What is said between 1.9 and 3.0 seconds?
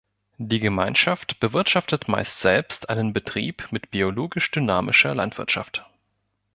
meist selbst